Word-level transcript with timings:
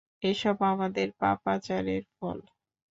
এসব 0.23 0.57
আমাদের 0.71 1.07
পাপাচারের 1.19 2.03
ফল। 2.15 2.37